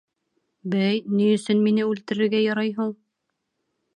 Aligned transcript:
—Бәй, 0.75 1.01
ни 1.17 1.27
өсөн 1.33 1.61
мине 1.67 1.85
үлтерергә 1.89 2.41
ярай 2.45 2.75
һуң? 2.81 2.89